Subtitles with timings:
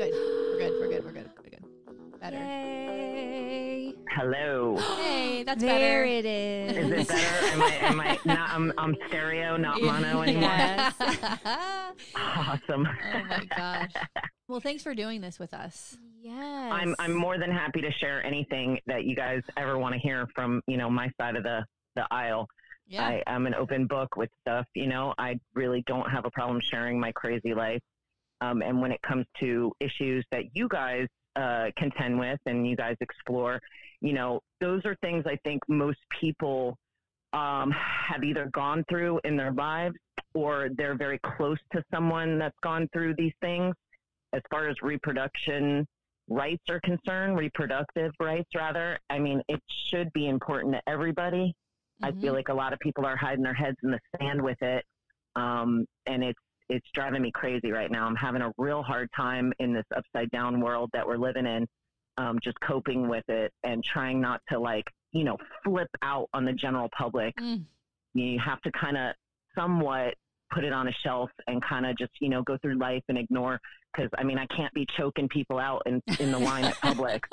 [0.00, 0.14] Good.
[0.14, 0.80] We're good.
[0.80, 1.04] We're good.
[1.04, 1.30] We're good.
[1.36, 2.20] We're good.
[2.22, 2.38] Better.
[2.38, 3.94] Yay.
[4.16, 4.78] Hello.
[4.96, 5.78] Hey, that's better.
[5.78, 6.06] there better.
[6.06, 6.76] it is.
[6.78, 7.46] Is it better?
[7.52, 7.74] Am I?
[7.82, 8.18] Am I?
[8.24, 10.50] Not, I'm, I'm stereo, not mono anymore.
[10.56, 10.94] Yes.
[12.16, 13.92] oh my gosh.
[14.48, 15.98] Well, thanks for doing this with us.
[16.22, 16.72] yes.
[16.72, 20.26] I'm I'm more than happy to share anything that you guys ever want to hear
[20.34, 21.62] from you know my side of the
[21.94, 22.46] the aisle.
[22.86, 23.06] Yeah.
[23.06, 24.64] I am an open book with stuff.
[24.74, 27.82] You know, I really don't have a problem sharing my crazy life.
[28.40, 32.76] Um, and when it comes to issues that you guys uh, contend with and you
[32.76, 33.60] guys explore,
[34.00, 36.76] you know, those are things I think most people
[37.32, 39.94] um, have either gone through in their lives
[40.34, 43.74] or they're very close to someone that's gone through these things.
[44.32, 45.86] As far as reproduction
[46.28, 51.54] rights are concerned, reproductive rights rather, I mean, it should be important to everybody.
[52.02, 52.20] I Mhm.
[52.20, 54.86] feel like a lot of people are hiding their heads in the sand with it,
[55.36, 56.40] um, and it's
[56.70, 58.06] it's driving me crazy right now.
[58.06, 61.66] I'm having a real hard time in this upside down world that we're living in,
[62.16, 66.44] um, just coping with it and trying not to like you know flip out on
[66.44, 67.34] the general public.
[67.36, 67.64] Mm.
[68.14, 69.14] You have to kind of
[69.54, 70.14] somewhat
[70.50, 73.16] put it on a shelf and kind of just you know go through life and
[73.18, 73.60] ignore
[73.94, 77.20] because I mean I can't be choking people out in in the line at Publix.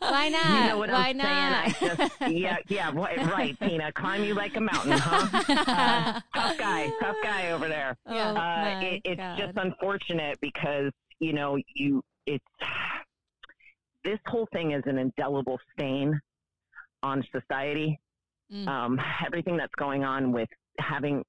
[0.00, 0.62] Why not?
[0.62, 1.76] You know what Why I'm not?
[1.76, 1.92] saying?
[1.92, 3.92] I just, yeah, yeah, right, right, Tina.
[3.92, 5.42] Climb you like a mountain, huh?
[5.70, 7.96] Uh, tough guy, tough guy over there.
[8.10, 8.32] Yeah.
[8.32, 9.38] Oh, Uh, it, it's God.
[9.38, 12.44] just unfortunate because you know you it's
[14.04, 16.18] this whole thing is an indelible stain
[17.02, 17.98] on society.
[18.52, 18.66] Mm.
[18.68, 21.22] Um, everything that's going on with having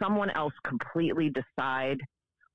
[0.00, 1.98] someone else completely decide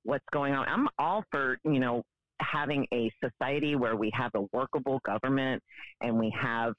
[0.03, 0.67] what's going on.
[0.67, 2.03] I'm all for you know
[2.39, 5.61] having a society where we have a workable government
[6.01, 6.73] and we have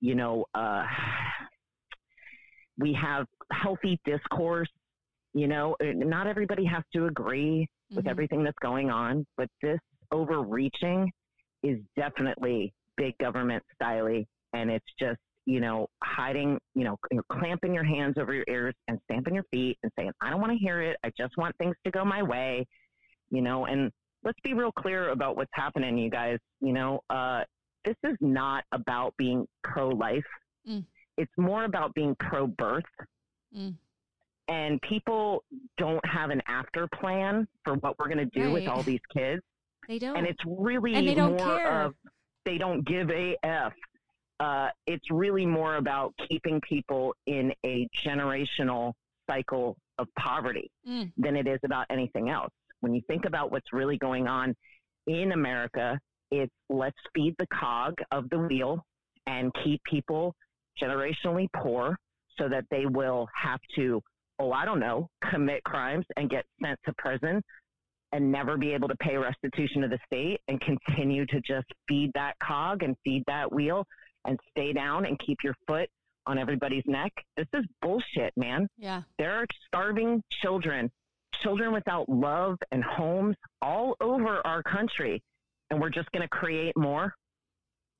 [0.00, 0.84] you know uh,
[2.78, 4.70] we have healthy discourse.
[5.34, 8.10] You know, not everybody has to agree with Mhm.
[8.10, 9.80] everything that's going on, but this
[10.10, 11.10] overreaching
[11.62, 17.74] is definitely big government style and it's just you know hiding you know you're clamping
[17.74, 20.58] your hands over your ears and stamping your feet and saying i don't want to
[20.58, 22.64] hear it i just want things to go my way
[23.30, 23.90] you know and
[24.24, 27.42] let's be real clear about what's happening you guys you know uh
[27.84, 30.24] this is not about being pro-life
[30.68, 30.84] Mm.
[31.18, 32.84] it's more about being pro-birth
[33.52, 33.74] Mm.
[34.46, 35.42] and people
[35.76, 39.42] don't have an after plan for what we're going to do with all these kids
[39.88, 40.16] they don't.
[40.16, 41.82] and it's really And they don't more care.
[41.82, 41.94] of
[42.44, 43.72] they don't give a f.
[44.42, 48.92] Uh, it's really more about keeping people in a generational
[49.30, 51.12] cycle of poverty Mm.
[51.16, 52.52] than it is about anything else.
[52.80, 54.56] When you think about what's really going on
[55.06, 55.96] in America,
[56.32, 58.84] it's let's feed the cog of the wheel
[59.28, 60.34] and keep people
[60.80, 61.96] generationally poor
[62.36, 64.02] so that they will have to,
[64.40, 67.42] oh, I don't know, commit crimes and get sent to prison
[68.10, 72.10] and never be able to pay restitution to the state and continue to just feed
[72.14, 73.86] that cog and feed that wheel
[74.24, 75.88] and stay down and keep your foot
[76.26, 77.12] on everybody's neck.
[77.36, 78.68] This is bullshit, man.
[78.78, 79.02] Yeah.
[79.18, 80.90] There are starving children,
[81.42, 85.22] children without love and homes all over our country.
[85.70, 87.14] And we're just going to create more.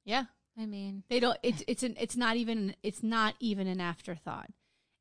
[0.04, 0.24] Yeah.
[0.58, 1.38] I mean, They don't.
[1.42, 1.96] It's it's an.
[1.98, 2.76] It's not even.
[2.82, 4.50] It's not even an afterthought.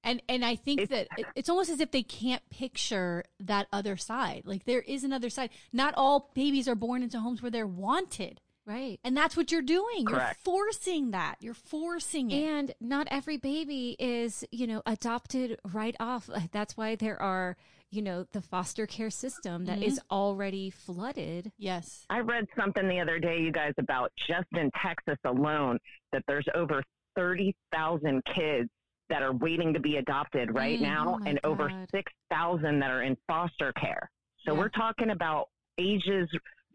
[0.03, 3.67] And and I think It's- that it, it's almost as if they can't picture that
[3.73, 4.43] other side.
[4.45, 5.49] Like there is another side.
[5.73, 8.99] Not all babies are born into homes where they're wanted, right.
[9.03, 10.05] and that's what you're doing.
[10.05, 10.39] Correct.
[10.45, 11.35] You're forcing that.
[11.41, 12.44] You're forcing it.
[12.44, 16.29] And not every baby is, you know, adopted right off.
[16.51, 17.57] That's why there are,
[17.89, 21.51] you know, the foster care system that is already flooded.
[21.57, 22.05] yes.
[22.09, 25.77] I read something the other day, you guys, about just in Texas alone,
[26.13, 26.81] that there's over
[27.16, 28.69] 30,000 kids
[29.09, 32.89] that are waiting to be adopted right Mm, now oh my and over 6,000 that
[32.89, 34.09] are in foster care.
[34.45, 34.59] So Yeah.
[34.59, 36.29] we're talking about ages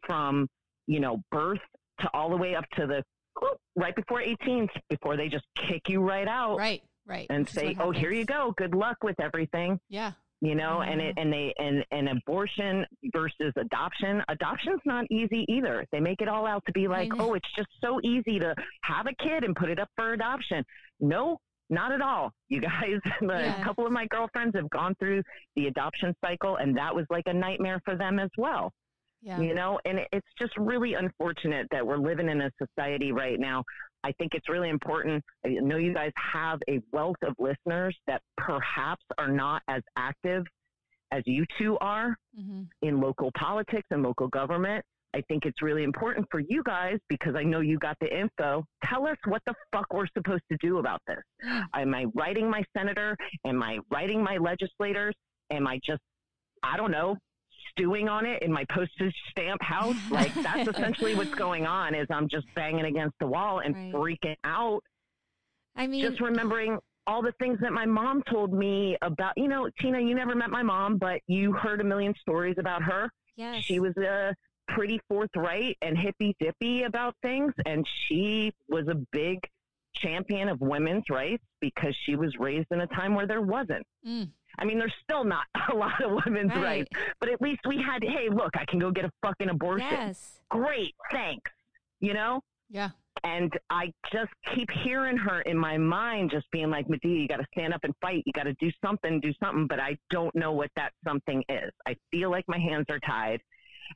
[0.06, 0.46] from,
[0.86, 1.60] you know, birth
[2.00, 3.02] to all the way up to the
[3.76, 6.82] right before 18, before they just kick you right out Right.
[7.06, 7.26] Right.
[7.30, 8.52] and Which say, "Oh, here you go.
[8.56, 10.12] Good luck with everything." Yeah.
[10.42, 12.84] you know and it and they and, and abortion
[13.14, 17.32] versus adoption adoption's not easy either they make it all out to be like oh
[17.32, 20.62] it's just so easy to have a kid and put it up for adoption
[21.00, 21.38] no
[21.70, 23.58] not at all you guys Yeah.
[23.58, 25.22] a couple of my girlfriends have gone through
[25.56, 28.70] the adoption cycle and that was like a nightmare for them as well
[29.22, 29.40] Yeah.
[29.40, 33.64] you know and it's just really unfortunate that we're living in a society right now
[34.04, 38.20] i think it's really important i know you guys have a wealth of listeners that
[38.36, 40.44] perhaps are not as active
[41.12, 44.84] as you two are hmm in local politics and local government
[45.14, 48.64] I think it's really important for you guys because I know you got the info.
[48.84, 51.22] Tell us what the fuck we're supposed to do about this.
[51.74, 53.16] Am I writing my senator?
[53.46, 55.14] Am I writing my legislators?
[55.50, 56.02] Am I just,
[56.62, 57.16] I don't know,
[57.76, 59.96] stewing on it in my postage stamp house.
[60.10, 63.92] Like that's essentially what's going on is I'm just banging against the wall and Right.
[63.92, 64.82] freaking out
[65.76, 69.68] I mean, just remembering all the things that my mom told me about, you know,
[69.80, 73.10] Tina, you never met my mom, but you heard a million stories about her.
[73.36, 73.62] yes.
[73.62, 74.32] She was uh,
[74.68, 79.38] pretty forthright and hippy dippy about things, and she was a big
[79.94, 83.86] champion of women's rights because she was raised in a time where there wasn't.
[84.06, 84.30] Mm.
[84.58, 86.62] I mean, there's still not a lot of women's Right.
[86.62, 89.88] rights, but at least we had, hey, look, I can go get a fucking abortion.
[89.90, 90.40] Yes.
[90.50, 91.50] Great, thanks.
[92.00, 92.40] You know?
[92.70, 92.90] Yeah.
[93.24, 97.38] And I just keep hearing her in my mind, just being like, Medea, you got
[97.38, 98.22] to stand up and fight.
[98.26, 99.66] You got to do something, do something.
[99.66, 101.70] But I don't know what that something is.
[101.86, 103.40] I feel like my hands are tied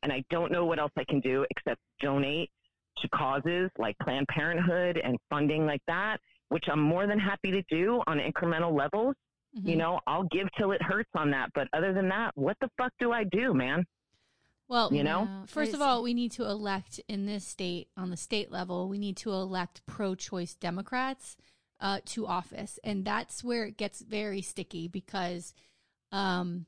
[0.02, 2.50] and I don't know what else I can do except donate
[2.98, 6.18] to causes like Planned Parenthood and funding like that,
[6.48, 9.14] which I'm more than happy to do on incremental levels.
[9.56, 9.68] Mhm.
[9.68, 11.50] You know, I'll give till it hurts on that.
[11.54, 13.84] But other than that, what the fuck do I do, man?
[14.68, 15.24] Well, You know?
[15.24, 18.88] Yeah, First of all, we need to elect in this state, on the state level,
[18.88, 21.36] we need to elect pro choice Democrats
[21.80, 22.78] uh, to office.
[22.84, 25.54] And that's where it gets very sticky because
[26.12, 26.66] um,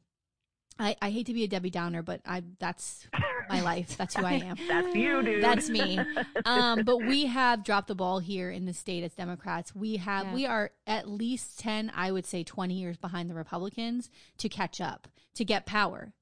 [0.82, 3.06] I, I hate to be a Debbie Downer, but I that's
[3.48, 3.96] my life.
[3.96, 4.56] That's who I am.
[4.68, 5.42] That's you, dude.
[5.44, 5.98] That's me.
[6.44, 9.74] Um, but we have dropped the ball here in the state as Democrats.
[9.74, 10.34] We have Yeah.
[10.34, 14.80] we are at least ten, I would say twenty years behind the Republicans to catch
[14.80, 16.12] up to get power.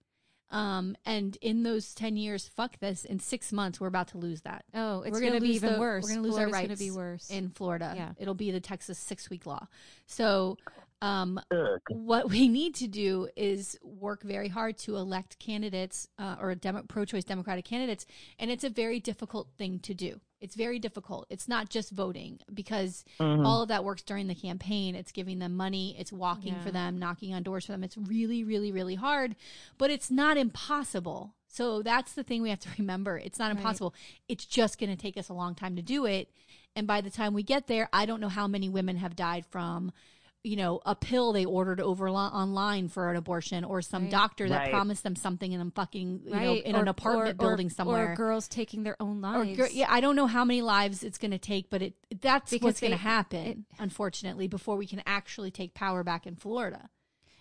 [0.52, 3.04] Um, and in those ten years, fuck this.
[3.04, 4.64] In six months, we're about to lose that.
[4.74, 6.04] Oh, it's We're going gonna be even the- worse.
[6.04, 7.30] we're gonna lose our Florida's gonna be worse.
[7.30, 7.92] in Florida.
[7.96, 8.12] Yeah.
[8.18, 9.68] It'll be the Texas six week law.
[10.06, 10.58] So
[11.02, 11.40] um,
[11.88, 16.82] what we need to do is work very hard to elect candidates uh, or demo-
[16.86, 18.06] pro-choice democratic candidates
[18.38, 20.20] and it's a very difficult thing to do.
[20.40, 21.26] It's very difficult.
[21.30, 23.46] It's not just voting because Mhm.
[23.46, 24.94] all of that works during the campaign.
[24.94, 25.96] It's giving them money.
[25.98, 26.62] It's walking Yeah.
[26.62, 27.84] for them knocking on doors for them.
[27.84, 29.36] It's really really really hard
[29.78, 31.34] but it's not impossible.
[31.46, 33.18] So that's the thing we have to remember.
[33.18, 33.56] It's not Right.
[33.56, 33.94] impossible.
[34.28, 36.30] It's just going to take us a long time to do it.
[36.76, 39.44] And by the time we get there i don't know how many women have died
[39.46, 39.92] from
[40.42, 44.10] you know, a pill they ordered over li- online for an abortion, or some Right.
[44.10, 44.70] doctor that Right.
[44.70, 47.68] promised them something in a fucking, you know, in Or- an apartment or- or- building
[47.68, 48.12] somewhere.
[48.12, 49.56] Or girls taking their own lives.
[49.56, 52.50] gir- yeah, I don't know how many lives it's going to take, but it that's
[52.50, 56.36] Because what's going to happen, it- unfortunately, before we can actually take power back in
[56.36, 56.88] Florida.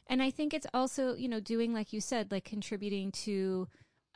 [0.07, 3.67] And I think it's also, you know, doing like you said, like contributing to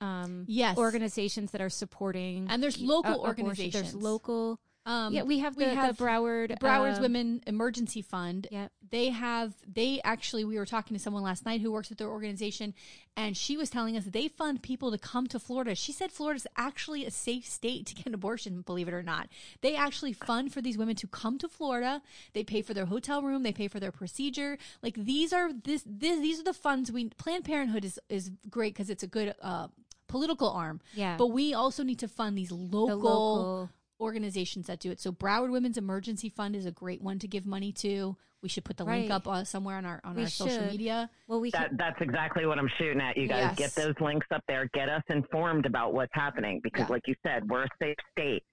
[0.02, 0.78] um Yes.
[0.78, 3.46] organizations that are supporting And there's y- local a- abortion.
[3.46, 3.94] organizations.
[3.94, 8.02] There's local Um, Yeah, we have the, we have the Broward Broward's uh, Women Emergency
[8.02, 8.48] Fund.
[8.52, 8.68] Yeah.
[8.90, 12.10] They have, they actually, we were talking to someone last night who works with their
[12.10, 12.74] organization,
[13.18, 15.74] and she was telling us they fund people to come to Florida.
[15.74, 19.30] She said Florida's actually a safe state to get an abortion, believe it or not.
[19.62, 22.02] They actually fund for these women to come to Florida.
[22.34, 24.58] They pay for their hotel room, they pay for their procedure.
[24.84, 28.74] Like these are, this, this these are the funds we, Planned Parenthood is, is great
[28.74, 29.70] because it's a good, uh,
[30.08, 30.82] political arm.
[30.94, 31.18] Yeah.
[31.18, 33.70] But we also need to fund these the local local
[34.04, 35.00] organizations that do it.
[35.00, 38.16] So Broward Women's Emergency Fund is a great one to give money to.
[38.42, 41.10] We should put the link up uh, somewhere on our on We our social media.
[41.30, 43.56] Well, we That, can, that's exactly what I'm shooting at, you guys.
[43.58, 43.74] Yes.
[43.76, 44.70] Get those links up there.
[44.74, 46.88] Get us informed about what's happening because, Yeah.
[46.90, 48.44] like you said, we're a safe state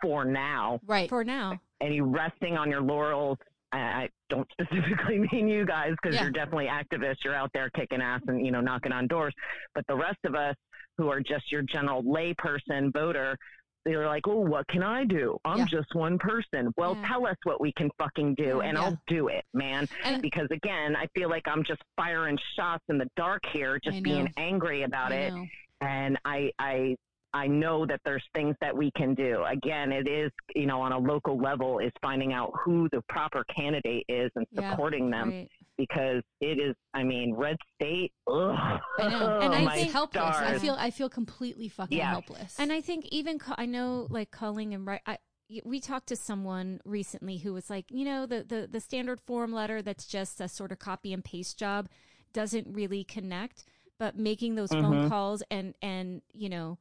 [0.00, 0.78] for now.
[0.86, 1.08] Right.
[1.08, 1.58] for now.
[1.80, 3.38] And you resting on your laurels.
[3.72, 6.22] I I don't specifically mean you guys because Yeah.
[6.22, 7.24] you're definitely activists.
[7.24, 9.34] You're out there kicking ass and you know knocking on doors.
[9.74, 10.54] But the rest of us
[10.96, 13.36] who are just your general layperson voter,
[13.84, 15.38] they're like, "Oh, what can I do?
[15.44, 15.66] I'm Yeah.
[15.66, 17.08] just one person." Well, Yeah.
[17.08, 18.84] tell us what we can fucking do, mm, and Yeah.
[18.84, 19.86] I'll do it, man.
[20.04, 24.02] And- because again, I feel like I'm just firing shots in the dark here, just
[24.02, 25.46] being angry about I it know.
[25.80, 26.96] and I, I,
[27.32, 29.44] I know that there's things that we can do.
[29.44, 33.44] Again, it is, you know, on a local level is finding out who the proper
[33.44, 35.48] candidate is and supporting them Right.
[35.80, 38.12] Because it is, I mean, red state.
[38.28, 38.54] Ugh,
[38.98, 39.40] I know.
[39.42, 40.36] And I my think- helpless.
[40.36, 42.10] I feel I feel completely fucking Yeah.
[42.10, 42.56] helpless.
[42.58, 45.00] And I think even ca- I know like calling and right.
[45.06, 45.18] I,
[45.48, 49.20] y- we talked to someone recently who was like, you know, the, the the standard
[49.20, 51.88] form letter that's just a sort of copy and paste job
[52.32, 53.64] doesn't really connect.
[53.98, 55.08] But making those phone Mhm.
[55.08, 56.78] calls and and you know,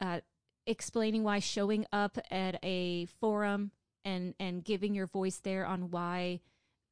[0.00, 0.20] uh,
[0.66, 3.72] explaining why showing up at a forum
[4.04, 6.40] and and giving your voice there on why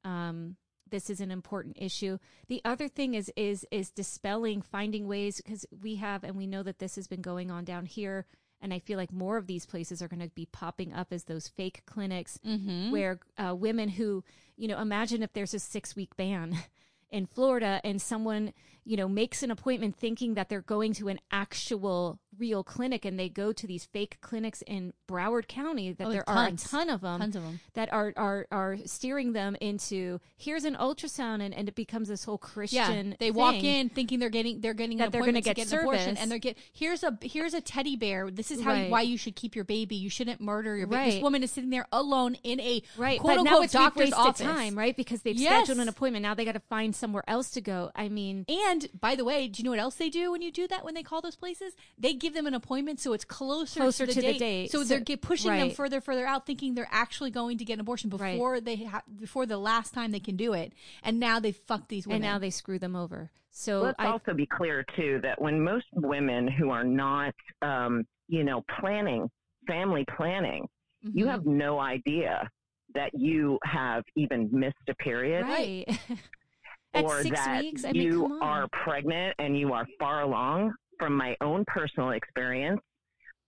[0.05, 0.57] um,
[0.91, 2.19] this is an important issue.
[2.49, 6.63] The other thing is is is dispelling, finding ways because we have and we know
[6.63, 8.27] that this has been going on down here,
[8.61, 11.25] and I feel like more of these places are going to be popping up as
[11.25, 12.91] those fake clinics Mhm.
[12.91, 14.25] where uh, women who
[14.57, 16.57] you know imagine if there's a six week ban.
[17.11, 18.53] In Florida, and someone,
[18.85, 23.19] you know, makes an appointment thinking that they're going to an actual real clinic and
[23.19, 26.65] they go to these fake clinics in Broward County that Oh, there tons.
[26.65, 27.61] are a ton of them Tons of them.
[27.75, 32.25] that are are are steering them into here's an ultrasound and, and it becomes this
[32.25, 35.57] whole Christian Yeah, they walk in thinking they're getting they're getting That they're gonna get
[35.57, 38.31] get, an abortion, and they're get here's a here's a teddy bear.
[38.31, 38.91] This is how Right.
[38.91, 39.97] why you should keep your baby.
[39.97, 41.13] You shouldn't murder your baby.
[41.13, 44.13] This woman is sitting there alone in a Right, quote but now unquote it's doctor's
[44.13, 44.47] office.
[44.47, 44.97] time, right?
[44.97, 45.65] Because they've Yes.
[45.65, 46.23] scheduled an appointment.
[46.23, 47.91] Now they got to find somewhere else to go.
[47.95, 50.51] I mean, And by the way, do you know what else they do when you
[50.51, 50.85] do that?
[50.85, 54.15] When they call those places, they give them an appointment so it's closer, Closer to,
[54.15, 54.39] the, to the date.
[54.39, 54.71] date.
[54.71, 57.75] So, So- they're get, pushing them further, further out, thinking they're actually going to get
[57.75, 58.33] an abortion Right.
[58.33, 60.73] before they ha- before the last time they can do it.
[61.03, 62.23] And now they fuck these women.
[62.23, 63.31] and now they screw them over.
[63.51, 68.07] So Let's I also be clear too that when most women who are not, um,
[68.29, 69.29] you know, planning
[69.67, 70.67] family planning,
[71.03, 71.31] you Mhm.
[71.31, 72.49] have no idea
[72.95, 75.85] that you have even missed a period right
[76.95, 77.85] at or six that weeks.
[77.85, 80.73] I mean, you are pregnant and you are far along.
[80.99, 82.81] From my own personal experience,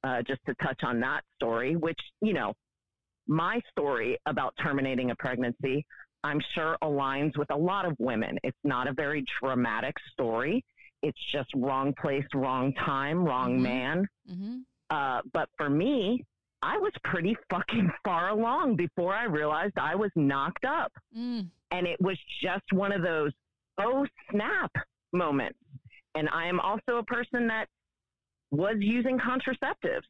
[0.04, 2.52] uh, just to touch on that story, which you know,
[3.26, 5.84] my story about terminating a pregnancy,
[6.24, 8.38] I'm sure aligns with a lot of women.
[8.44, 10.64] It's not a very dramatic story.
[11.02, 13.62] It's just wrong place, wrong time, wrong Mhm.
[13.62, 14.08] man.
[14.28, 14.64] Mhm.
[14.90, 16.24] Uh, but for me,
[16.62, 20.92] I was pretty fucking far along before I realized I was knocked up.
[21.16, 21.48] Mm.
[21.70, 23.32] And it was just one of those,
[23.78, 24.70] oh snap
[25.12, 25.59] moments.
[26.14, 27.66] And I am also a person that
[28.50, 30.06] was using contraceptives.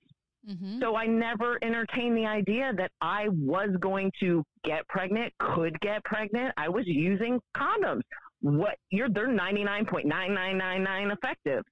[0.48, 0.80] Mhm.
[0.80, 6.02] So I never entertained the idea that I was going to get pregnant, could get
[6.04, 6.54] pregnant.
[6.56, 8.02] I was using condoms.
[8.40, 11.64] What you're they're 99.9999 effective.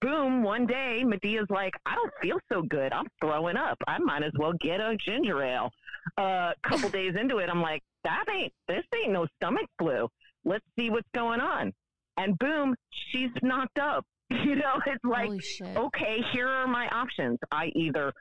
[0.00, 2.92] Boom, one day Medea's like, I don't feel so good.
[2.92, 3.78] I'm throwing up.
[3.86, 5.70] I might as well get a ginger ale.
[6.18, 10.08] A uh, couple days into it, I'm like, that ain't this ain't no stomach flu.
[10.44, 11.72] Let's see what's going on.
[12.16, 12.74] And boom,
[13.10, 14.04] she's knocked up.
[14.30, 15.28] You know, it's like
[15.76, 17.38] okay, here are my options.
[17.52, 18.12] I either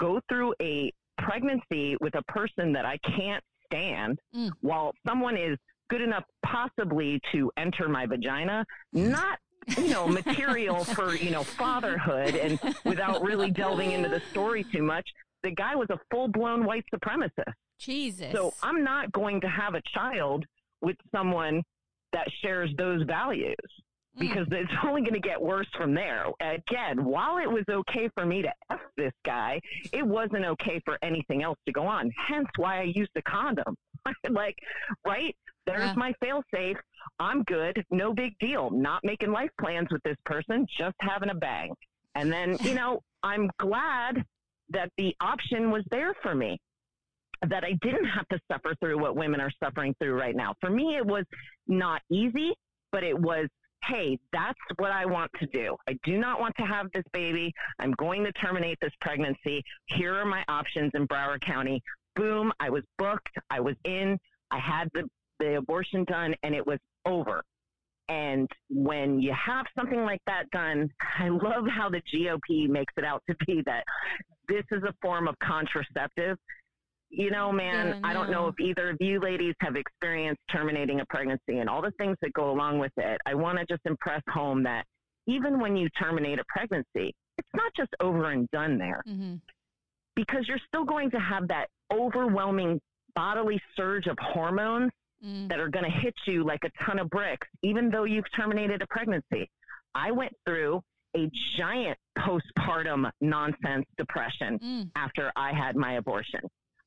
[0.00, 4.50] go through a pregnancy with a person that I can't stand Mm.
[4.60, 5.56] while someone is
[5.88, 9.38] good enough possibly to enter my vagina, not
[9.78, 14.82] you know, material for, you know, fatherhood and without really delving into the story too
[14.82, 15.08] much,
[15.42, 17.52] the guy was a full blown white supremacist.
[17.78, 18.32] Jesus.
[18.32, 20.44] So I'm not going to have a child
[20.80, 21.62] with someone
[22.12, 23.56] that shares those values
[24.16, 24.20] Mm.
[24.20, 26.26] because it's only going to get worse from there.
[26.40, 29.58] Again, while it was okay for me to F this guy,
[29.92, 32.10] it wasn't okay for anything else to go on.
[32.28, 33.74] Hence why I used a condom.
[34.28, 34.58] like,
[35.06, 35.34] right?
[35.66, 35.94] There's Yeah.
[35.96, 36.76] my fail safe.
[37.20, 37.82] I'm good.
[37.90, 38.68] No big deal.
[38.70, 41.72] Not making life plans with this person, just having a bang.
[42.14, 44.22] And then, you know, I'm glad
[44.70, 46.58] that the option was there for me
[47.48, 50.54] that I didn't have to suffer through what women are suffering through right now.
[50.60, 51.24] For me, it was
[51.66, 52.52] not easy,
[52.92, 53.48] but it was,
[53.84, 55.76] hey, that's what I want to do.
[55.88, 57.52] I do not want to have this baby.
[57.80, 59.62] I'm going to terminate this pregnancy.
[59.86, 61.82] Here are my options in Broward County.
[62.14, 63.36] Boom, I was booked.
[63.50, 64.18] I was in.
[64.50, 65.08] I had the,
[65.40, 67.42] the abortion done, and it was over.
[68.08, 73.04] And when you have something like that done, I love how the GOP makes it
[73.04, 73.84] out to be that
[74.48, 76.36] this is a form of contraceptive.
[77.14, 81.00] You know, man, Yeah, I don't know if either of you ladies have experienced terminating
[81.00, 83.20] a pregnancy and all the things that go along with it.
[83.26, 84.86] I want to just impress home that
[85.26, 89.40] even when you terminate a pregnancy, it's not just over and done there Mhm.
[90.16, 92.80] because you're still going to have that overwhelming
[93.14, 94.90] bodily surge of hormones
[95.22, 95.48] Mm.
[95.50, 98.80] that are going to hit you like a ton of bricks, even though you've terminated
[98.82, 99.48] a pregnancy.
[99.94, 100.82] I went through
[101.14, 104.90] a giant postpartum nonsense depression Mm.
[104.96, 106.40] after I had my abortion.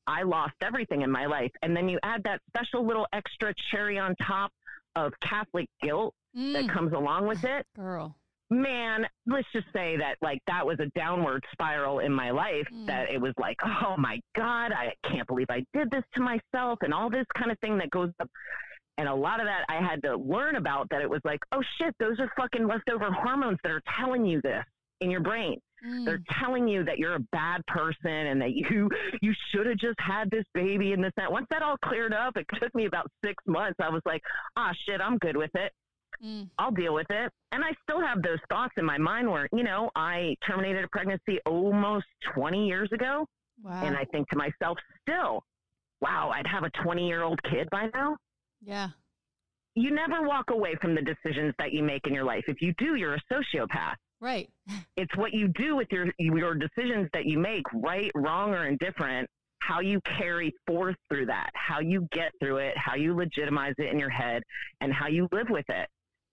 [0.06, 1.50] I lost everything in my life.
[1.62, 4.50] And then you add that special little extra cherry on top
[4.94, 6.72] of Catholic guilt that Mm.
[6.72, 8.14] comes along with it Girl.
[8.50, 12.86] man, let's just say that like that was a downward spiral in my life Mm.
[12.86, 16.78] that it was like, oh my God, I can't believe I did this to myself
[16.82, 18.30] and all this kind of thing that goes up.
[18.98, 21.62] And a lot of that I had to learn about that it was like, oh
[21.78, 24.64] shit, those are fucking leftover hormones that are telling you this
[25.00, 25.60] in your brain.
[25.86, 26.04] Mm.
[26.04, 28.88] They're telling you that you're a bad person and that you
[29.22, 31.30] you should have just had this baby and this that.
[31.30, 33.76] Once that all cleared up, it took me about six months.
[33.80, 34.22] I was like,
[34.56, 35.72] ah shit, I'm good with it.
[36.24, 36.48] Mm.
[36.58, 37.30] I'll deal with it.
[37.52, 40.88] And I still have those thoughts in my mind where, you know, I terminated a
[40.88, 43.26] pregnancy almost 20 years ago.
[43.62, 43.82] Wow.
[43.84, 45.42] And I think to myself, still,
[46.00, 48.16] wow, I'd have a 20 year old kid by now.
[48.62, 48.88] yeah.
[49.78, 52.44] You never walk away from the decisions that you make in your life.
[52.48, 53.96] If you do, you're a sociopath.
[54.20, 54.48] Right.
[54.96, 59.28] It's what you do with your, your decisions that you make, right, wrong, or indifferent,
[59.60, 63.92] how you carry forth through that, how you get through it, how you legitimize it
[63.92, 64.42] in your head,
[64.80, 65.88] and how you live with it.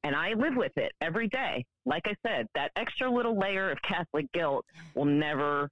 [0.06, 1.64] and I live with it every day.
[1.86, 5.70] Like I said, that extra little layer of Catholic guilt will never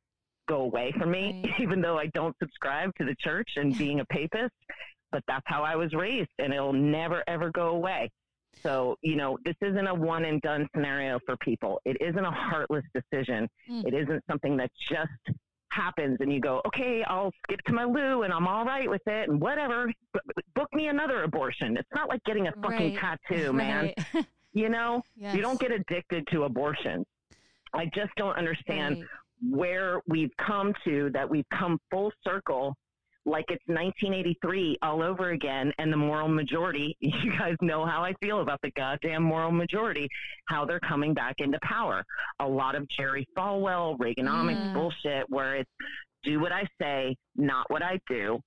[0.48, 1.54] go away from me, Right.
[1.62, 4.54] even though I don't subscribe to the church and being a papist.
[5.12, 8.10] But that's how I was raised, and it'll never ever go away.
[8.62, 11.82] So, you know, this isn't a one and done scenario for people.
[11.86, 13.48] It isn't a heartless decision.
[13.70, 13.86] Mm.
[13.88, 15.10] It isn't something that just
[15.72, 19.02] happens and you go, okay, I'll skip to my loo and I'm all right with
[19.08, 19.88] it and whatever.
[20.14, 20.20] B-
[20.54, 21.78] book me another abortion.
[21.78, 23.18] It's not like getting a fucking Right.
[23.30, 23.94] tattoo, man.
[24.14, 24.26] Right.
[24.54, 25.34] You know, Yes.
[25.34, 27.06] you don't get addicted to abortion.
[27.74, 29.06] I just don't understand Right.
[29.50, 32.76] where we've come to that we've come full circle
[33.26, 38.14] like it's 1983 all over again and the moral majority you guys know how i
[38.22, 40.08] feel about the goddamn moral majority
[40.48, 42.04] how they're coming back into power.
[42.40, 44.74] A lot of jerry falwell reaganomics Yeah.
[44.74, 45.70] bullshit where it's
[46.24, 48.40] do what i say not what i do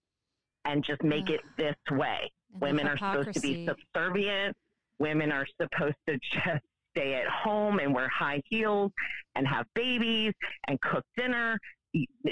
[0.65, 2.31] and just make it this way.
[2.53, 4.57] And women are supposed to be subservient.
[4.99, 6.65] Women are supposed to just
[6.97, 8.91] stay at home and wear high heels
[9.35, 10.33] and have babies
[10.69, 11.59] and cook dinner.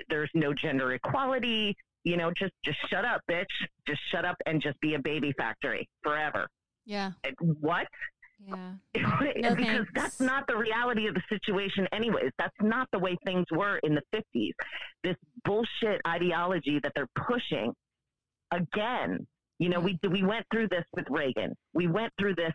[0.09, 3.45] There's no gender equality you know just just shut up bitch.
[3.87, 6.49] Just shut up and just be a baby factory forever.
[6.85, 7.13] Yeah.
[7.61, 7.87] what?
[8.45, 8.73] Yeah.
[8.93, 9.91] because thanks.
[9.95, 12.31] that's not the reality of the situation anyways.
[12.39, 14.53] That's not the way things were in the 50s
[15.05, 17.73] this bullshit ideology that they're pushing
[18.51, 19.27] again.
[19.59, 21.55] You know we we went through this with Reagan.
[21.73, 22.53] We went through this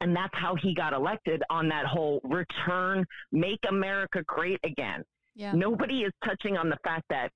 [0.00, 5.02] and that's how he got elected on that whole return make america great again.
[5.34, 5.52] Yeah.
[5.52, 7.30] nobody is touching on the fact that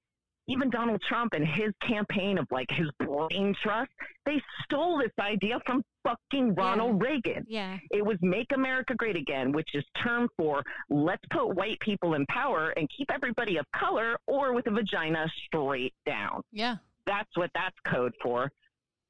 [0.47, 3.91] even Donald Trump and his campaign of like his brain trust,
[4.27, 7.45] they stole this idea from fucking Ronald Reagan.
[7.49, 7.79] Yeah.
[7.91, 12.27] It was Make America Great Again, which is term for let's put white people in
[12.27, 16.43] power and keep everybody of color or with a vagina straight down.
[16.53, 16.77] Yeah.
[17.07, 18.51] That's what that's code for.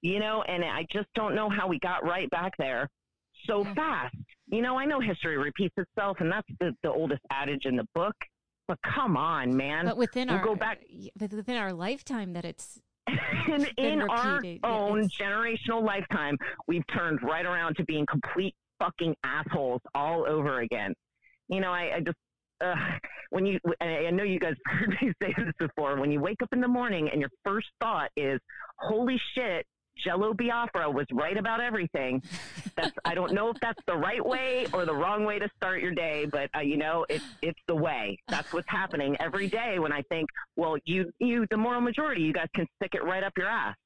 [0.03, 2.89] You know, and I just don't know how we got right back there
[3.47, 3.75] so Yeah.
[3.75, 4.17] fast.
[4.47, 7.87] You know, I know history repeats itself, and that's the, the oldest adage in the
[7.95, 8.15] book.
[8.67, 9.85] But come on, man.
[9.87, 10.81] But within we'll our go back-
[11.21, 12.81] within our lifetime that it's
[13.49, 19.15] in, in our own it's- generational lifetime, we've turned right around to being complete fucking
[19.25, 20.95] assholes all over again.
[21.49, 22.17] You know, I, I just,
[22.65, 22.75] uh,
[23.31, 26.43] when you, I I know you guys heard me say this before, when you wake
[26.43, 28.41] up in the morning and your first thought is,
[28.79, 32.23] holy shit, Jello Biafra was right about everything.
[32.77, 35.81] That's I don't know if that's the right way or the wrong way to start
[35.81, 38.19] your day, but uh, you know it's it's the way.
[38.29, 42.33] That's what's happening every day when I think, well, you you the moral majority, you
[42.33, 43.77] guys can stick it right up your ass.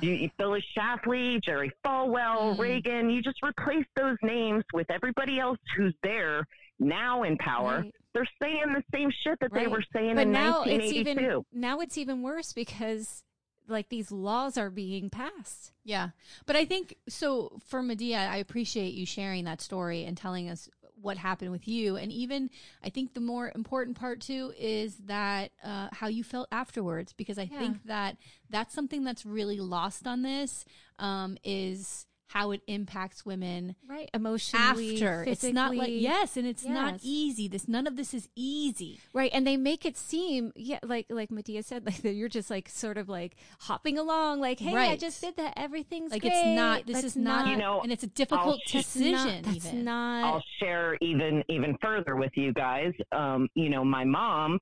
[0.00, 2.58] You, you Phyllis Schlafly, Jerry Falwell, Mm.
[2.60, 3.10] Reagan.
[3.10, 6.46] You just replace those names with everybody else who's there
[6.78, 7.80] now in power.
[7.80, 7.92] right.
[8.14, 11.20] They're saying the same shit that they were saying But in now it's 1982.
[11.20, 13.24] even now it's even worse because
[13.68, 15.72] like these laws are being passed.
[15.84, 16.10] Yeah.
[16.46, 20.68] But I think so for Medea, I appreciate you sharing that story and telling us
[21.00, 21.96] what happened with you.
[21.96, 22.50] And even
[22.82, 27.38] I think the more important part too is that uh, how you felt afterwards, because
[27.38, 27.58] I Yeah.
[27.58, 28.16] think that
[28.48, 30.64] that's something that's really lost on this
[30.98, 34.08] um, is how it impacts women Right.
[34.14, 34.94] Emotionally.
[34.94, 35.24] after.
[35.24, 35.98] It's not like physically.
[36.02, 37.48] yes, and it's not easy.
[37.48, 38.98] This none of this is easy.
[39.12, 42.50] Right, and they make it seem, yeah, like like Medea said, like that you're just
[42.50, 44.90] like sort of like hopping along, like, hey, right.
[44.92, 46.32] I just did that, everything's Like great.
[46.32, 46.86] it's not.
[46.86, 47.48] This That's is not.
[47.48, 49.12] You know, and it's a difficult I'll- that's decision.
[49.12, 49.84] Not, that's even.
[49.84, 50.24] not.
[50.24, 52.92] I'll share even even further with you guys.
[53.12, 54.58] Um, you know, my mom,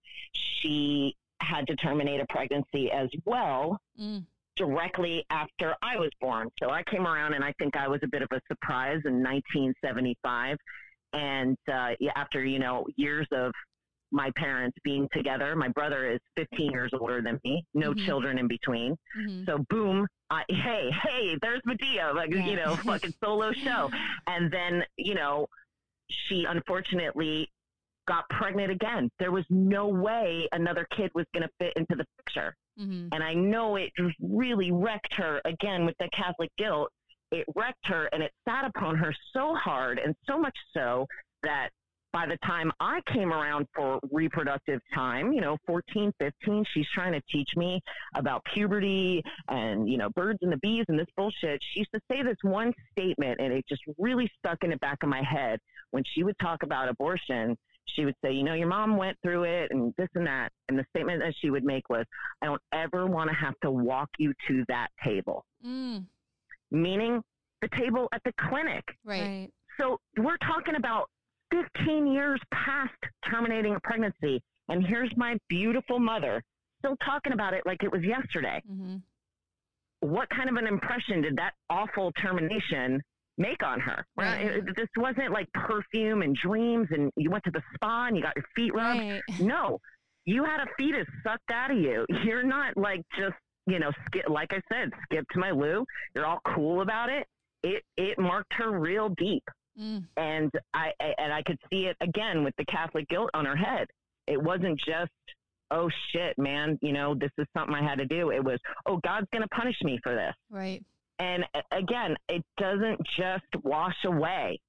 [0.61, 4.25] she had to terminate a pregnancy as well Mm.
[4.57, 6.49] Directly after I was born.
[6.62, 9.23] So I came around, and I think I was a bit of a surprise in
[9.23, 10.57] 1975.
[11.15, 13.53] And uh, after you know years of
[14.11, 18.05] my parents being together, my brother is 15 years older than me, no Mhm.
[18.07, 18.95] children in between.
[19.19, 19.47] Mhm.
[19.47, 22.47] So boom, I, hey, hey, there's Medea, like Yeah.
[22.47, 23.91] you know, fucking solo show.
[24.27, 25.47] And then you know,
[26.09, 27.51] she unfortunately
[28.07, 29.11] got pregnant again.
[29.19, 32.55] There was no way another kid was going to fit into the picture.
[32.79, 33.09] Mhm.
[33.12, 36.91] And I know it just really wrecked her again with the Catholic guilt.
[37.31, 41.07] It wrecked her and it sat upon her so hard and so much so
[41.43, 41.71] that
[42.12, 47.12] by the time I came around for reproductive time, you know, 14, 15, she's trying
[47.12, 47.81] to teach me
[48.15, 51.62] about puberty and, you know, birds and the bees and this bullshit.
[51.73, 55.03] She used to say this one statement and it just really stuck in the back
[55.03, 55.59] of my head.
[55.91, 59.45] When she would talk about abortion, she would say, you know, your mom went through
[59.45, 60.51] it and this and that.
[60.68, 62.07] And the statement that she would make was,
[62.40, 66.07] I don't ever want to have to walk you to that table, Mm.
[66.71, 67.23] meaning
[67.61, 68.85] the table at the clinic.
[69.05, 69.21] Right.
[69.21, 69.51] right.
[69.79, 71.09] So we're talking about
[71.51, 72.95] 15 years past
[73.31, 74.42] terminating a pregnancy.
[74.68, 76.42] And here's my beautiful mother
[76.79, 78.61] still talking about it like it was yesterday.
[78.66, 78.97] hmm
[80.01, 83.01] What kind of an impression did that awful termination
[83.38, 84.05] make on her.
[84.16, 84.42] Right.
[84.47, 88.16] It- it- this wasn't like perfume and dreams and you went to the spa and
[88.16, 89.01] you got your feet rubbed.
[89.01, 89.23] Right.
[89.40, 89.79] No,
[90.27, 92.05] you had a fetus sucked out of you.
[92.25, 93.35] You're not like just,
[93.66, 95.85] you know, skip, like I said, skip to my loo.
[96.14, 97.27] You're all cool about it.
[97.62, 99.45] It, it marked her real deep.
[99.81, 100.05] Mm.
[100.16, 103.57] And I, I- and I could see it again with the Catholic guilt on her
[103.57, 103.87] head.
[104.27, 105.11] It wasn't just,
[105.71, 108.31] oh shit, man, you know, this is something I had to do.
[108.31, 110.35] It was, oh, God's going to punish me for this.
[110.51, 110.83] Right.
[111.23, 114.61] And again, it doesn't just wash away.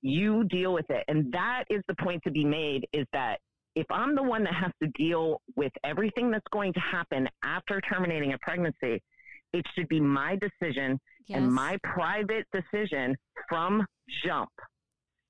[0.00, 1.04] You deal with it.
[1.08, 3.38] And that is the point to be made is that
[3.74, 7.82] if I'm the one that has to deal with everything that's going to happen after
[7.82, 9.02] terminating a pregnancy,
[9.52, 11.38] it should be my decision Yes.
[11.38, 13.16] and my private decision
[13.48, 13.82] from
[14.26, 14.50] jump.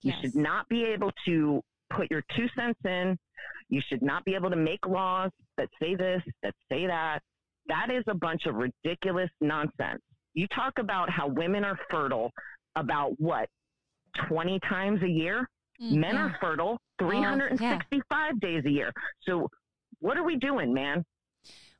[0.02, 3.16] You should not be able to put your two cents in.
[3.68, 7.20] You should not be able to make laws that say this, that say that.
[7.68, 10.02] That is a bunch of ridiculous nonsense.
[10.34, 12.32] You talk about how women are fertile
[12.76, 13.48] about what,
[14.28, 15.48] 20 times a year?
[15.82, 18.92] Mm, Men are fertile Oh, 365 days a year.
[19.22, 19.48] So
[19.98, 21.04] what are we doing, man?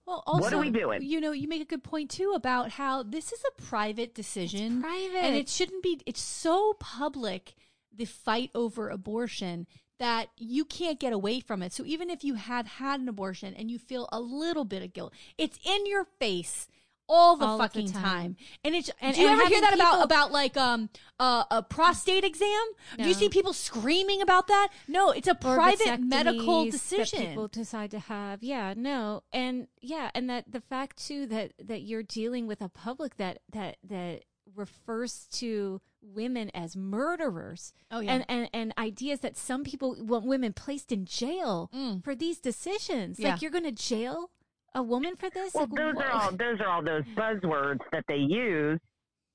[0.07, 1.03] Well, also, What are we doing?
[1.03, 4.83] You know, you make a good point too about how this is a private decision,
[4.83, 5.17] private.
[5.17, 6.01] and it shouldn't be.
[6.05, 7.55] It's so public
[7.97, 9.67] the fight over abortion
[9.99, 11.73] that you can't get away from it.
[11.73, 14.93] So even if you have had an abortion and you feel a little bit of
[14.93, 16.67] guilt, it's in your face
[17.09, 18.03] all the All of the fucking time.
[18.03, 18.37] time.
[18.65, 20.89] And it's And- do you and ever hear that having about about like um
[21.21, 22.65] uh, a prostate exam?
[22.99, 24.69] Do you see people screaming about that?
[24.89, 27.21] No, it's a private medical decision.
[27.21, 28.43] that people decide to have.
[28.43, 32.69] Yeah, no, and yeah, and that the fact too that that you're dealing with a
[32.69, 37.73] public that that that refers to women as murderers.
[37.91, 38.13] Oh, yeah.
[38.15, 42.05] and and and ideas that some people want women placed in jail Mm.
[42.05, 43.19] for these decisions.
[43.19, 43.33] Yeah.
[43.33, 44.31] Like you're going to jail
[44.75, 45.55] a woman for this?
[45.55, 46.05] Well, Like, those what?
[46.07, 48.79] are all those are all those buzzwords that they use,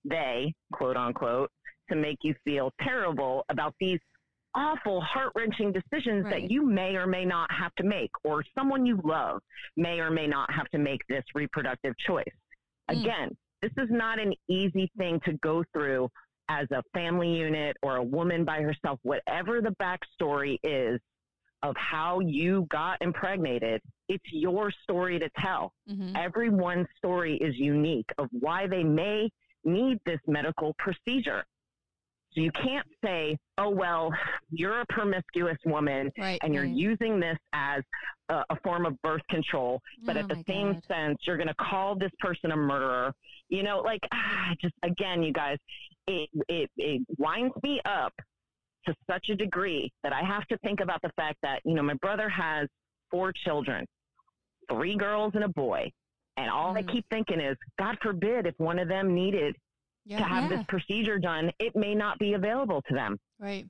[0.06, 1.50] they quote unquote,
[1.90, 4.00] to make you feel terrible about these
[4.56, 6.42] awful, heart wrenching decisions Right.
[6.42, 9.42] that you may or may not have to make, or someone you love
[9.78, 12.26] may or may not have to make this reproductive choice.
[12.90, 13.02] Mm.
[13.02, 16.10] Again, this is not an easy thing to go through
[16.50, 21.00] as a family unit or a woman by herself, whatever the backstory is
[21.64, 25.74] of how you got impregnated, it's your story to tell.
[25.90, 26.16] Mhm.
[26.18, 29.30] Everyone's story is unique of why they may
[29.66, 31.44] need this medical procedure.
[32.32, 34.14] So you can't say, oh, well,
[34.52, 36.40] you're a promiscuous woman Right.
[36.44, 36.76] and you're Right.
[36.76, 37.84] using this as
[38.30, 40.86] a, a form of birth control, but Oh at the same God.
[40.86, 43.14] sense, you're going to call this person a murderer.
[43.50, 45.58] You know, like, ah, just again, you guys,
[46.08, 48.14] it, it, it winds me up
[48.86, 51.84] to such a degree that I have to think about the fact that, you know,
[51.84, 52.68] my brother has
[53.12, 53.86] four children,
[54.72, 55.92] three girls and a boy.
[56.38, 56.92] And all I Mm.
[56.92, 59.56] keep thinking is, God forbid, if one of them needed
[60.08, 60.58] to have Yeah.
[60.58, 63.20] this procedure done, it may not be available to them.
[63.40, 63.68] Right.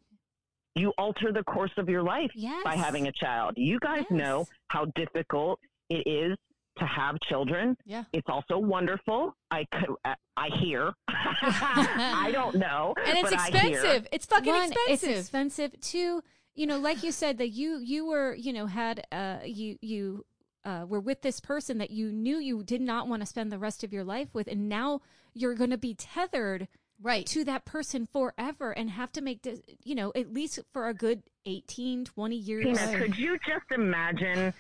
[0.76, 2.64] You alter the course of your life Yes.
[2.64, 3.58] by having a child.
[3.58, 6.38] You guys know how difficult it is
[6.80, 7.78] to have children.
[7.86, 8.04] Yeah.
[8.14, 9.36] It's also wonderful.
[9.52, 10.94] I could, uh, I hear.
[11.08, 13.72] I don't know, And it's but I hear.
[13.74, 14.08] expensive.
[14.12, 15.10] It's fucking One, expensive.
[15.10, 15.80] It's expensive.
[15.82, 16.22] Two,
[16.56, 20.26] you know, like you said that you you were you know had uh you you
[20.66, 23.60] uh were with this person that you knew you did not want to spend the
[23.60, 25.02] rest of your life with, and now
[25.34, 26.68] you're going to be tethered
[27.02, 27.26] right.
[27.28, 30.94] to that person forever and have to make this you know at least for a
[30.94, 34.54] good 18 20 years Tina, could you just imagine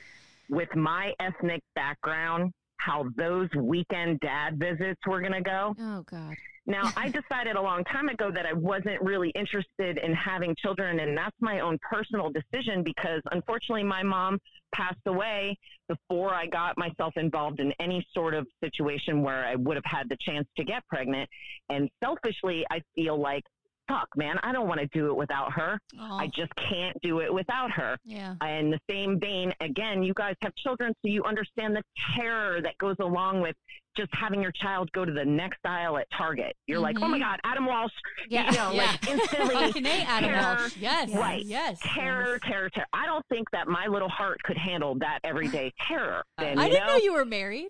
[0.49, 5.75] with my ethnic background how those weekend dad visits were going to go?
[5.79, 6.33] oh god
[6.65, 10.99] Now, I decided a long time ago that I wasn't really interested in having children,
[10.99, 14.37] and that's my own personal decision because unfortunately my mom
[14.73, 15.57] passed away
[15.87, 20.07] before I got myself involved in any sort of situation where I would have had
[20.09, 21.27] the chance to get pregnant.
[21.69, 23.43] And selfishly, I feel like,
[23.89, 25.77] fuck, man, I don't want to do it without her.
[25.99, 26.17] Aw.
[26.19, 27.97] I just can't do it without her.
[28.05, 28.35] yeah.
[28.47, 31.83] In the same vein, again, you guys have children, so you understand the
[32.15, 33.55] terror that goes along with
[33.97, 36.55] just having your child go to the next aisle at Target.
[36.67, 37.21] You're like, oh my Mhm.
[37.23, 37.91] God, Adam Walsh,
[38.29, 38.45] Yeah.
[38.51, 38.91] you know, Yeah.
[38.91, 40.77] like instantly Adam terror, Walsh.
[40.77, 41.09] Yes.
[41.11, 41.43] Right.
[41.43, 41.79] Yes.
[41.81, 42.85] terror, terror, terror.
[42.93, 46.23] I don't think that my little heart could handle that everyday terror.
[46.37, 47.03] Then, I didn't know know?
[47.03, 47.69] you were married.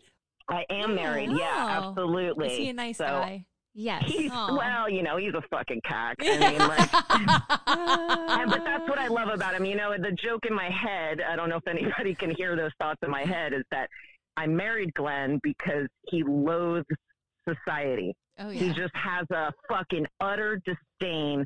[0.49, 1.29] I am married.
[1.31, 1.89] Yeah, Oh.
[1.89, 2.51] absolutely.
[2.51, 3.45] Is he a nice So, guy?
[3.79, 6.15] Yes He's, well, you know, he's a fucking cock.
[6.21, 6.89] I mean, like,
[8.39, 9.65] And- but that's what I love about him.
[9.65, 12.71] You know, the joke in my head, I don't know if anybody can hear those
[12.79, 13.89] thoughts in my head, is that
[14.37, 16.85] I married Glenn because he loathes
[17.47, 18.13] society.
[18.39, 21.45] oh He just has a fucking utter disdain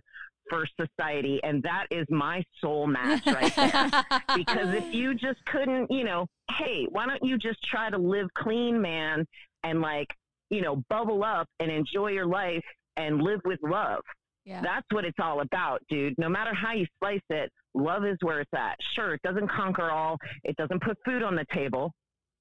[0.49, 1.39] for society.
[1.43, 3.89] And that is my soul match right there.
[4.35, 8.27] because if you just couldn't, you know, hey, why don't you just try to live
[8.37, 9.25] clean, man,
[9.63, 10.07] and like,
[10.53, 12.63] you know, bubble up and enjoy your life
[12.97, 14.01] and live with love.
[14.45, 14.61] Yeah.
[14.61, 16.13] That's what it's all about, dude.
[16.17, 18.75] No matter how you slice it, love is where it's at.
[18.95, 21.91] Sure, it doesn't conquer all, it doesn't put food on the table,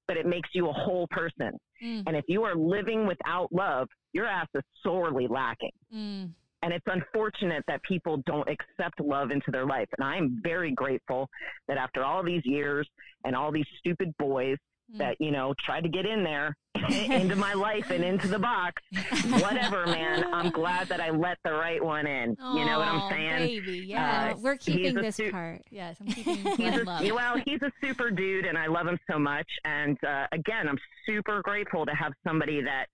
[0.07, 1.51] but it makes you a whole person.
[1.83, 5.71] Mm, And if you are living without love, your ass is sorely lacking.
[5.93, 6.29] mm,
[6.61, 9.87] And it's unfortunate that people don't accept love into their life.
[9.97, 11.27] And I am very grateful
[11.67, 12.87] that after all these years
[13.25, 14.57] and all these stupid boys.
[14.97, 16.55] That, you know, tried to get in there
[16.89, 18.81] into my life and into the box,
[19.39, 22.31] whatever, man, I'm glad that I let the right one in.
[22.31, 23.37] you know what I'm saying?
[23.61, 24.39] Baby, Yeah, yes.
[24.41, 25.61] we're keeping this su- part.
[25.71, 27.11] yes, I'm keeping He's Glenn a, love.
[27.11, 29.47] well, he's a super dude, and I love him so much.
[29.65, 32.87] And uh, again, I'm super grateful to have somebody that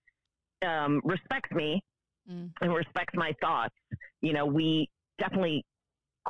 [0.68, 1.82] um, respects me
[2.30, 2.52] Mm.
[2.62, 3.74] and respects my thoughts.
[4.22, 5.66] You know, we definitely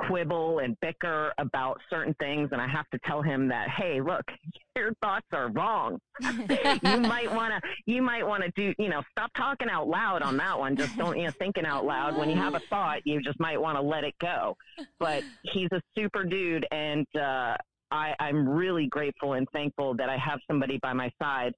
[0.08, 4.24] quibble and bicker about certain things, and I have to tell him that, hey, look,
[4.76, 6.00] your thoughts are wrong.
[6.22, 6.28] you
[6.84, 10.38] might want to, you might want to do, you know, stop talking out loud on
[10.38, 10.76] that one.
[10.76, 12.18] Just don't, you know, thinking out loud.
[12.18, 14.56] When you have a thought, you just might want to let it go.
[15.00, 17.56] But he's a super dude, and uh,
[17.92, 21.54] I, I'm really grateful and thankful that I have somebody by my side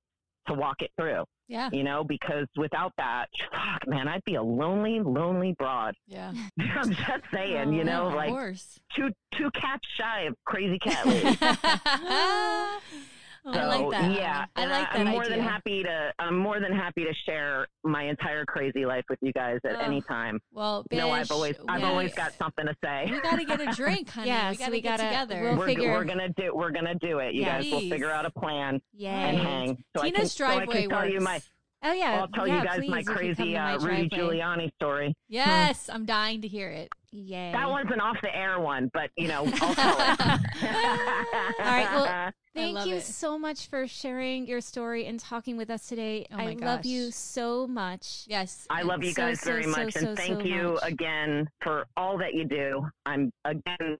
[0.47, 1.23] to walk it through.
[1.51, 5.95] Yeah, You know, because without that, fuck, man, I'd be a lonely, lonely broad.
[6.07, 6.31] yeah.
[6.59, 8.79] I'm just saying, you know, like course.
[8.95, 11.37] two two cats shy of crazy cat lady.
[13.45, 14.11] I like that.
[14.11, 16.13] Yeah, I and like I'm that more than happy to.
[16.19, 19.79] I'm more than happy to share my entire crazy life with you guys at Oh,
[19.79, 20.39] any time.
[20.53, 23.07] Well, No, I've always I've we- always got something to say.
[23.09, 24.27] We got to get a drink, honey.
[24.27, 25.41] Yes, we got to we get gotta- together.
[25.41, 27.33] we'll we're, figure- we're gonna do we're gonna do it.
[27.33, 27.61] You Yeah.
[27.61, 29.83] guys will figure out a plan Yeah, and hang.
[29.95, 31.13] So I can, Tina's so I driveway can tell works.
[31.13, 31.41] you my.
[31.83, 33.73] Oh yeah, I'll tell yeah, you guys please, my if you come crazy to my
[33.73, 34.09] uh, Rudy.
[34.09, 35.15] Giuliani story.
[35.29, 36.89] Yes, I'm dying to hear it.
[37.13, 37.51] Yay.
[37.51, 40.21] That one's an off the air one, but you know I'll tell it.
[40.21, 43.03] All right, well, Thank you it.
[43.03, 46.25] so much for sharing your story and talking with us today.
[46.31, 48.25] Oh my I love you so much.
[48.27, 48.65] Yes.
[48.69, 50.83] I love you So, guys so, very so, much, so, and thank so you much.
[50.83, 52.85] again for all that you do.
[53.05, 53.97] I'm again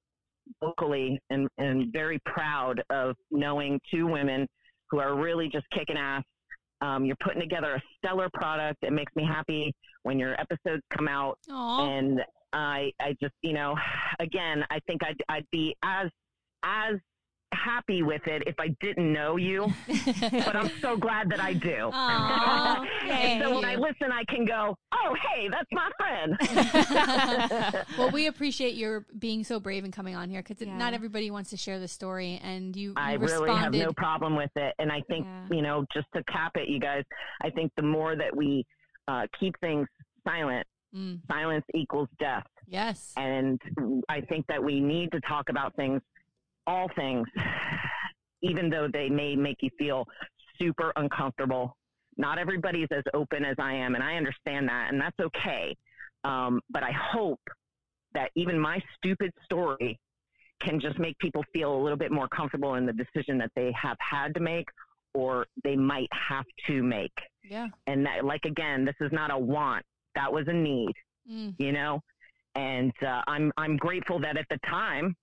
[0.62, 4.48] vocally and, and very proud of knowing two women
[4.90, 6.24] who are really just kicking ass.
[6.82, 8.80] Um, you're putting together a stellar product.
[8.82, 11.88] It makes me happy when your episodes come out, Aw.
[11.88, 12.20] and
[12.54, 13.76] I, I just, you know,
[14.20, 16.10] again, I think I'd, I'd be as,
[16.64, 16.96] as
[17.54, 19.68] happy with it if I didn't know you,
[20.22, 21.90] but I'm so glad that I do.
[21.94, 27.86] Aw, and so when I listen, I can go, oh, hey, that's my friend.
[27.98, 30.78] well, we appreciate your being so brave and coming on here because Yeah.
[30.78, 34.36] not everybody wants to share the story, and you, you I really have no problem
[34.36, 34.74] with it.
[34.80, 35.48] And I think, Yeah.
[35.56, 37.04] you know, just to cap it, you guys,
[37.44, 38.66] I think the more that we
[39.08, 39.88] uh, keep things
[40.26, 42.46] silent, Mm, silence equals death.
[42.68, 43.14] yes.
[43.16, 43.60] And
[44.10, 46.02] I think that we need to talk about things,
[46.68, 47.28] all things,
[48.42, 50.06] even though they may make you feel
[50.60, 51.78] super uncomfortable.
[52.18, 55.76] Not everybody's as open as I am, and I understand that, and that's okay.
[56.24, 57.40] Um, but I hope
[58.14, 59.98] that even my stupid story
[60.62, 63.74] can just make people feel a little bit more comfortable in the decision that they
[63.82, 64.66] have had to make
[65.14, 67.14] or they might have to make.
[67.44, 67.68] Yeah.
[67.88, 69.86] And that, like, again, this is not a want.
[70.16, 70.94] That was a need
[71.30, 72.02] Mm, you know?
[72.56, 75.16] And uh, i'm i'm grateful that at the time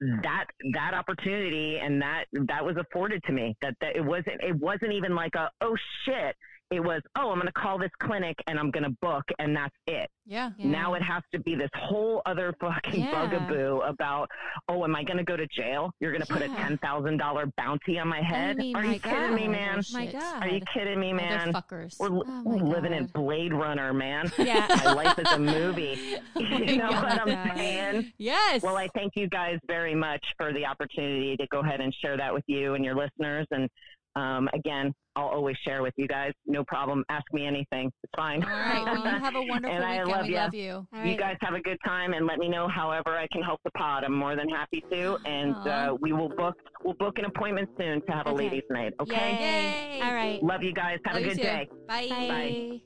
[0.00, 4.56] that that opportunity and that that was afforded to me that, that it wasn't it
[4.56, 6.34] wasn't even like a oh shit
[6.72, 9.54] it was oh i'm going to call this clinic and i'm going to book and
[9.54, 10.50] that's it yeah.
[10.56, 10.66] Yeah.
[10.70, 13.26] now it has to be this whole other fucking Yeah.
[13.28, 14.28] bugaboo about
[14.68, 17.98] oh am i going to go to jail you're going to put a $10000 bounty
[17.98, 19.50] on my head mean, are my you kidding me God.
[19.52, 20.12] man oh My Shit.
[20.20, 20.42] God.
[20.42, 21.96] are you kidding me man Motherfuckers.
[21.98, 24.66] we're, li- Oh, we're living in blade runner man Yeah.
[24.84, 25.98] my life is a movie
[26.36, 27.02] you oh know God.
[27.02, 27.56] what i'm God.
[27.56, 28.62] saying yes.
[28.62, 32.16] well, I thank you guys very much for the opportunity to go ahead and share
[32.16, 33.46] that with you and your listeners.
[33.50, 33.68] And
[34.16, 36.32] um, again, I'll always share with you guys.
[36.46, 37.04] No problem.
[37.10, 37.90] Ask me anything.
[38.02, 38.42] It's fine.
[38.42, 38.82] All right.
[38.84, 40.44] Well, you have a wonderful And I love we ya.
[40.44, 40.86] love you.
[40.94, 43.60] All You guys have a good time and let me know however I can help
[43.64, 44.04] the pod.
[44.04, 45.18] I'm more than happy to.
[45.26, 48.44] And uh, we will book we'll book an appointment soon to have a Okay.
[48.44, 48.94] ladies' night.
[49.00, 49.12] Okay.
[49.14, 49.98] Yay.
[49.98, 50.00] Yay.
[50.02, 50.42] All right.
[50.42, 50.98] Love you guys.
[51.04, 51.42] Have Love a good too.
[51.42, 51.68] day.
[51.86, 52.06] Bye.
[52.08, 52.82] Bye.